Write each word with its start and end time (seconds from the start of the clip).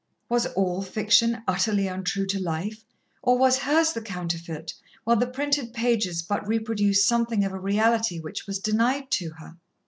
Was 0.29 0.47
all 0.55 0.81
fiction 0.81 1.43
utterly 1.47 1.87
untrue 1.87 2.25
to 2.25 2.39
life? 2.41 2.83
or 3.21 3.37
was 3.37 3.59
hers 3.59 3.93
the 3.93 4.01
counterfeit, 4.01 4.73
while 5.03 5.15
the 5.17 5.27
printed 5.27 5.75
pages 5.75 6.23
but 6.23 6.47
reproduced 6.47 7.07
something 7.07 7.43
of 7.45 7.51
a 7.53 7.59
reality 7.59 8.17
which 8.19 8.47
was 8.47 8.57
denied 8.57 9.11
to 9.11 9.29
her? 9.33 9.57